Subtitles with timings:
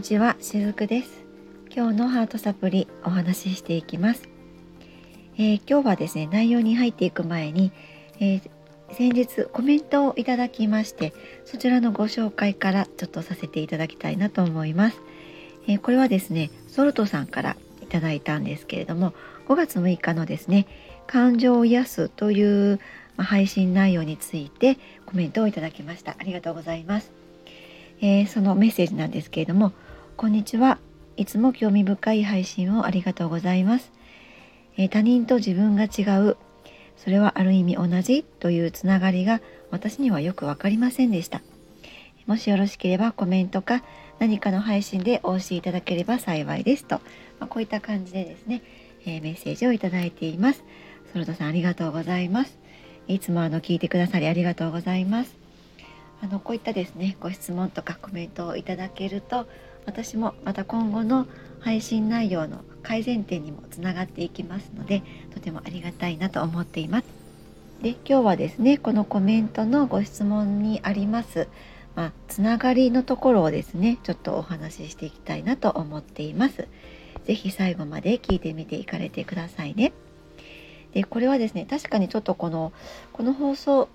[0.00, 1.26] にちは、しずくです。
[1.76, 4.30] 今日のハートサプリお話ししていきます、
[5.36, 7.70] えー、今日はですね内容に入っていく前に、
[8.18, 8.50] えー、
[8.94, 11.12] 先日コメントをいただきまして
[11.44, 14.96] そちらのご紹介からちょっとさせていただきたいなと思います、
[15.68, 19.12] えー、これはですねソルトさんからいただいたんですけれども
[19.48, 20.66] 5月6日のですね
[21.06, 22.80] 感情を癒すという
[23.18, 26.16] 配信内容についてコメントをいただきました。
[26.18, 27.12] ありがとうございます、
[28.00, 29.74] えー、そのメッセージなんですけれども
[30.20, 30.78] こんにちは。
[31.16, 33.90] いつも興味深い配信をありがとうございます、
[34.76, 36.36] えー、他人と自分が違う。
[36.98, 41.40] それはある意味同じというつながりが私にはよく分かりませんでした。
[42.26, 43.82] もしよろしければコメントか
[44.18, 46.96] 何かの配信でお教えいただければ幸いですと、
[47.38, 48.60] まあ、こういった感じでですね、
[49.06, 50.62] えー、メッセージをいただいています。
[51.14, 52.58] ソルトさんありがとうございます。
[53.08, 55.34] いつもあの聞いてくださりありがとうございます。
[56.22, 59.46] あのこういったですねご質問とかコメントをいただけると
[59.86, 61.26] 私もまた今後の
[61.60, 65.02] 配信内容の改善点にもつながっていきますので
[65.34, 67.04] とてもありがたいなと思っています。
[67.82, 71.48] で今日はですねこのコメントのご質問にあります。
[71.96, 76.68] まあ、つながりのところをですねちょっとお話ししていきたいなと思っています。
[77.24, 79.92] 是非最後まで聞いてみていかれてくださいね。
[80.92, 82.72] でこれはですね確かにちょっとこの
[83.12, 83.88] この放送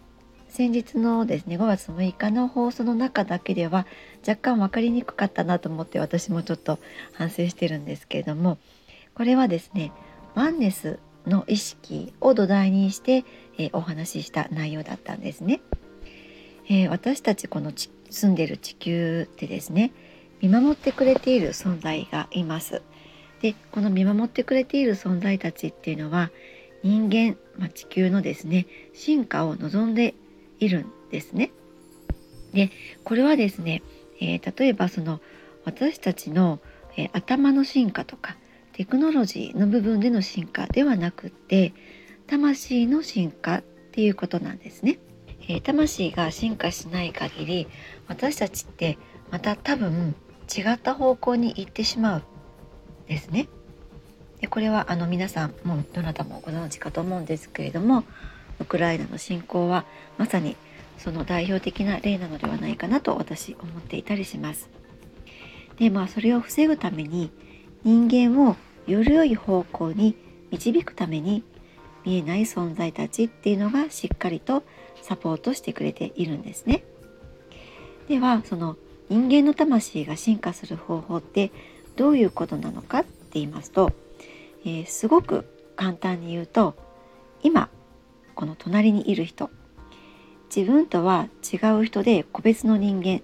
[0.49, 3.85] 先日のですね5月6日の放送の中だけでは
[4.27, 6.79] 若干分かりにくかったなと思って私もちょっと
[7.13, 8.57] 反省してるんですけれども
[9.13, 9.91] これはですね
[10.33, 13.25] ワンネスの意識を土台にして、
[13.57, 15.61] えー、お話しした内容だったんですね。
[16.67, 17.71] えー、私たちこの
[18.09, 19.91] 住んでる地球ってですね
[20.41, 22.81] 見守ってくれている存在がいます。
[23.41, 26.31] でこの見守ってくれている存在たちっていうのは
[26.83, 30.15] 人間、まあ、地球のですね進化を望んで
[30.59, 31.51] いるんですね。
[32.53, 32.71] で
[33.03, 33.83] これはですね、
[34.21, 35.19] えー、例えばその
[35.65, 36.59] 私たちの、
[36.95, 38.37] えー、頭の進化とか
[38.73, 41.73] テクノロジーの部分での進化ではなくって
[42.27, 44.99] 魂の進化っていうことなんですね。
[45.47, 47.67] えー、魂が進化しない限り
[48.07, 48.97] 私たちって
[49.31, 50.15] また多分
[50.55, 52.23] 違った方向に行ってしまう
[53.07, 53.47] ですね。
[54.41, 58.03] でこれはあの皆さんもうどなたもご存知かと思うんですけれども
[58.59, 59.85] ウクライナの侵攻は
[60.17, 60.55] まさに
[60.97, 64.69] その代表的な例なのではないかなと私思っていたりします。
[65.77, 67.31] でまあそれを防ぐために
[67.83, 68.55] 人間を
[68.87, 70.15] より良い方向に
[70.51, 71.43] 導くために
[72.05, 74.63] 見えない存在たちっていうのがしっかりと
[75.01, 76.83] サポートしてくれているんですね。
[78.07, 78.77] ではその
[79.09, 81.51] 人間の魂が進化する方法って
[81.95, 83.91] どういうことなのかって言いますと
[84.65, 85.45] えー、すごく
[85.75, 86.75] 簡単に言うと
[87.43, 87.69] 今
[88.35, 89.49] この隣にいる人。
[90.55, 93.21] 自分とは違う人で個別の人間。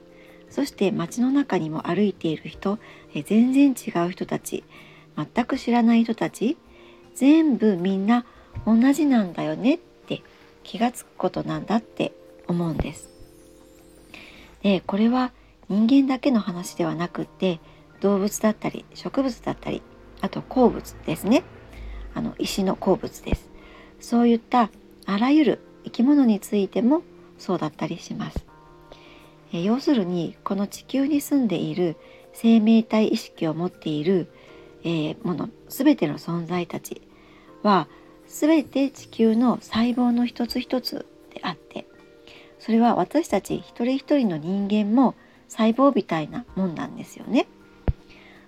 [0.50, 2.80] そして街の中にも歩いている人、
[3.14, 4.64] え、全然違う人たち。
[5.16, 6.58] 全く知らない人たち。
[7.16, 8.26] 全部みんな
[8.66, 9.76] 同じなんだよね。
[9.76, 10.24] って
[10.64, 12.14] 気がつくことなんだって
[12.48, 13.10] 思うんです。
[14.62, 15.32] でこれは
[15.70, 17.60] 人間だけの話ではなくって
[18.02, 19.82] 動物だったり植物だったり
[20.22, 21.44] あと鉱物ですね。
[22.14, 23.50] あの石の鉱物です。
[24.00, 24.70] そういった
[25.06, 27.01] あらゆる生き物についても
[27.38, 28.45] そうだったりします
[29.53, 31.97] え要するにこの地球に住んでいる
[32.34, 34.31] 生命体意識を持っている、
[34.84, 37.01] えー、もの全ての存在たち
[37.63, 37.88] は
[38.28, 41.85] 全て地球の細胞の一つ一つであって
[42.59, 45.16] それは私たち一人一人の人間も
[45.50, 47.47] 細胞みたいなもんなんですよね。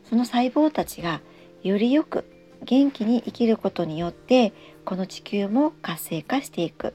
[0.09, 1.19] その細胞たちが
[1.63, 2.23] よりよく
[2.63, 4.53] 元気に生きることによって
[4.85, 6.93] この地球も活性化していく。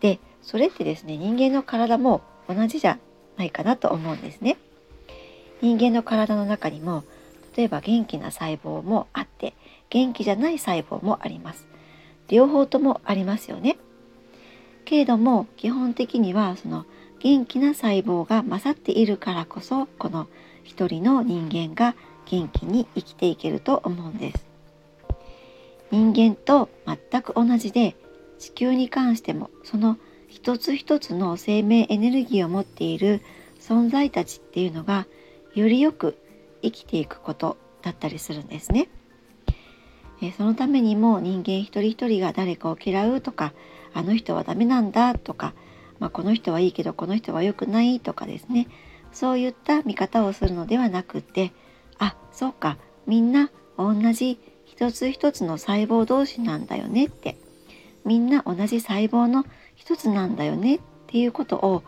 [0.00, 2.98] でそれってですね人間の体も同じじゃ
[3.36, 4.56] ないかなと思うんですね。
[5.60, 7.04] 人間の体の中にも
[7.56, 9.54] 例えば元気な細胞もあって
[9.90, 11.66] 元気じゃない細胞もあります。
[12.28, 13.76] 両方ともありますよね。
[14.84, 16.86] けれども基本的にはその
[17.20, 20.26] 元気な細胞が勝っているからこそこの
[20.64, 21.94] 一人の人間が
[22.26, 24.51] 元気に生きていけると思うんです
[25.92, 27.94] 人間と全く同じで
[28.38, 33.20] 地球に関してもその一つ一つの生命エネルギーを持っている
[33.60, 35.06] 存在たちっていうのが
[35.54, 36.16] よりよく
[36.62, 38.88] 生きていくことだったりするんですね。
[40.22, 43.52] えそのためにも人間一人一人が誰かを嫌うとか
[43.92, 45.52] あの人はダメなんだとか、
[45.98, 48.68] まあ、この人はいいけどこの人は良くないとかですね
[49.12, 51.52] そういった見方をするのではなくって
[51.98, 54.38] あそうかみんな同じ
[54.82, 57.36] 一つ一つの細胞同士なんだよねって。
[58.04, 59.46] みんな同じ細胞の
[59.76, 61.84] 一つなんだよねっていうことを、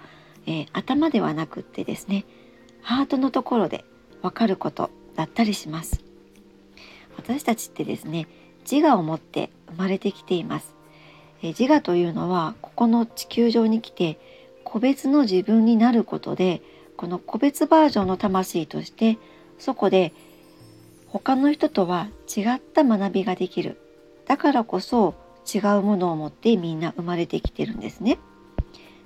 [0.47, 2.25] えー、頭ではなくってですね
[2.83, 3.85] ハートのところで
[4.23, 6.05] わかることだったりします。
[7.17, 8.29] 私たちってですね
[8.71, 10.73] 自我を持って生まれてきています。
[11.43, 14.21] え自我というのはここの地球上に来て
[14.63, 16.63] 個別の自分になることで
[16.97, 19.19] この個別バージョンの魂として
[19.59, 20.13] そこで
[21.15, 23.81] 他の人とは違った学びができる
[24.27, 25.15] だからこそ
[25.47, 28.19] 違うものを持ってみんな生まれてきてるんですね。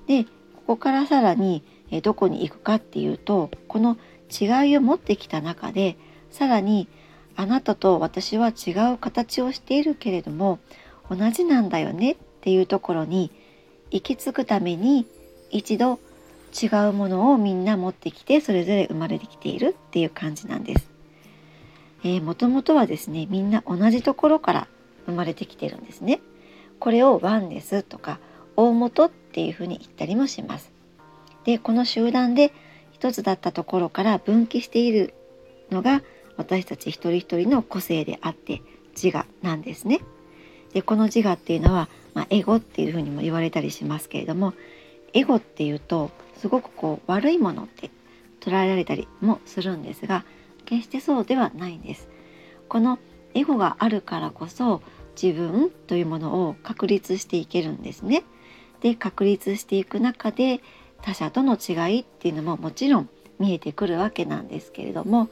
[0.07, 0.31] でこ
[0.69, 1.63] こからさらに
[2.03, 3.99] どこに行くかっていうとこの
[4.31, 5.99] 違いを持ってきた中で
[6.31, 6.89] さらに
[7.37, 10.61] あなたと私は違う形をしているけれども
[11.11, 13.31] 同じなんだよねっていうところに
[13.91, 15.07] 行き着くために
[15.51, 15.99] 一度
[16.63, 20.98] 違うものをみんな持ってきてそれぞれ生まれてきているっていう感じなんです。
[22.05, 24.69] えー、もともとはですねみんな同じところから
[25.06, 26.21] 生まれてきてるんですね。
[26.79, 28.21] これをワンネスとか
[28.56, 30.73] 大元っていうふうに言ったりもします。
[31.45, 32.53] でこの集団で
[32.93, 35.15] 一つだったところから分岐している
[35.71, 36.03] のが
[36.37, 38.62] 私たち一人一人の個性であって
[39.00, 40.00] 自我なんですね。
[40.73, 44.53] でこの自我っていうのは、まあ、エゴっていうふうにも言われたりしますけれども
[45.15, 47.91] エゴっていうとすごくこう悪いものって
[48.41, 50.25] 捉えられたりもするんですが
[50.69, 52.09] 決してそうではないんです。
[52.69, 52.99] この
[53.32, 54.82] エゴがあるからこそ
[55.20, 58.23] 自分というものを確立していけるんですね。
[58.81, 60.61] で確立していく中で
[61.03, 65.29] 他者との違いっていうのももちろん見えてくるわけなんですけれども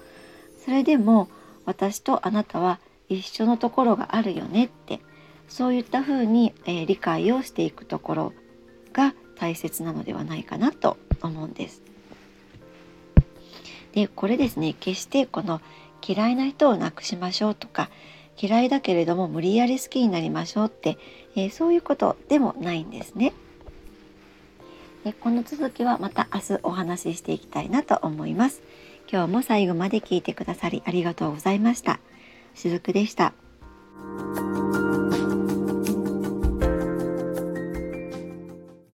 [0.65, 1.29] それでも
[1.65, 5.01] 私とあなたは一緒のところがあるよねって
[5.49, 8.33] そういったふうに、えー、理解をしていくところ
[8.93, 11.83] が大切なのではないかなと思うんです。
[13.97, 15.63] でこれですね決してこの
[16.07, 17.89] 嫌いな人をなくしましょうとか
[18.41, 20.99] 嫌いだけれども無理やり好きになりましょうって、
[21.35, 23.33] えー、そういうことでもないんですね。
[25.03, 28.61] でこの続きはまた明日お話ししていきたいなと思います。
[29.11, 31.99] 今日も最後まで聞いてくださりありがとうございました。
[32.55, 33.33] しずくでした。